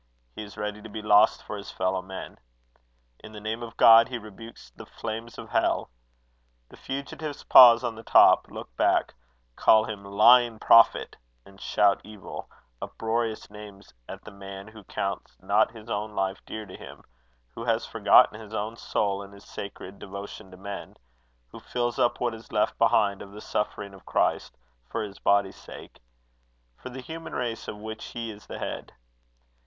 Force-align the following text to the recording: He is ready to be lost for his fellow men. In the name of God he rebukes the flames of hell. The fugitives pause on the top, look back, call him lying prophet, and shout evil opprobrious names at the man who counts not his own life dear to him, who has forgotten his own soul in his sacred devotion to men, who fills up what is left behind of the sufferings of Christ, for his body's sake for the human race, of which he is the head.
He 0.35 0.41
is 0.43 0.57
ready 0.57 0.81
to 0.81 0.89
be 0.89 1.03
lost 1.03 1.43
for 1.43 1.57
his 1.57 1.69
fellow 1.69 2.01
men. 2.01 2.39
In 3.19 3.33
the 3.33 3.39
name 3.39 3.61
of 3.61 3.77
God 3.77 4.07
he 4.07 4.17
rebukes 4.17 4.71
the 4.75 4.87
flames 4.87 5.37
of 5.37 5.49
hell. 5.49 5.91
The 6.69 6.75
fugitives 6.75 7.43
pause 7.43 7.83
on 7.83 7.93
the 7.93 8.01
top, 8.01 8.47
look 8.47 8.75
back, 8.75 9.13
call 9.55 9.83
him 9.85 10.03
lying 10.03 10.57
prophet, 10.57 11.17
and 11.45 11.61
shout 11.61 12.01
evil 12.03 12.49
opprobrious 12.81 13.51
names 13.51 13.93
at 14.09 14.23
the 14.23 14.31
man 14.31 14.69
who 14.69 14.83
counts 14.85 15.37
not 15.39 15.69
his 15.69 15.87
own 15.87 16.15
life 16.15 16.41
dear 16.47 16.65
to 16.65 16.75
him, 16.75 17.03
who 17.53 17.65
has 17.65 17.85
forgotten 17.85 18.41
his 18.41 18.55
own 18.55 18.75
soul 18.77 19.21
in 19.21 19.31
his 19.31 19.45
sacred 19.45 19.99
devotion 19.99 20.49
to 20.49 20.57
men, 20.57 20.97
who 21.51 21.59
fills 21.59 21.99
up 21.99 22.19
what 22.19 22.33
is 22.33 22.51
left 22.51 22.75
behind 22.79 23.21
of 23.21 23.33
the 23.33 23.39
sufferings 23.39 23.93
of 23.93 24.07
Christ, 24.07 24.57
for 24.89 25.03
his 25.03 25.19
body's 25.19 25.57
sake 25.57 25.99
for 26.75 26.89
the 26.89 27.01
human 27.01 27.33
race, 27.35 27.67
of 27.67 27.77
which 27.77 28.03
he 28.05 28.31
is 28.31 28.47
the 28.47 28.57
head. 28.57 28.93